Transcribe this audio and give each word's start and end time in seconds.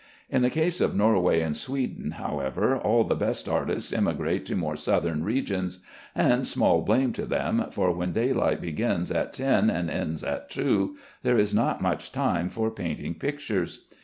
In 0.31 0.41
the 0.41 0.49
case 0.49 0.81
of 0.81 0.95
Norway 0.95 1.41
and 1.41 1.55
Sweden, 1.55 2.09
however, 2.17 2.75
all 2.75 3.03
the 3.03 3.13
best 3.13 3.47
artists 3.47 3.93
emigrate 3.93 4.45
to 4.47 4.55
more 4.55 4.75
southern 4.75 5.23
regions; 5.23 5.77
and 6.15 6.47
small 6.47 6.81
blame 6.81 7.13
to 7.13 7.25
them, 7.27 7.67
for 7.69 7.91
when 7.91 8.11
daylight 8.11 8.61
begins 8.61 9.11
at 9.11 9.31
ten 9.31 9.69
and 9.69 9.91
ends 9.91 10.23
at 10.23 10.49
two, 10.49 10.95
there 11.21 11.37
is 11.37 11.53
not 11.53 11.83
much 11.83 12.11
time 12.11 12.49
for 12.49 12.71
painting 12.71 13.13
pictures. 13.13 13.85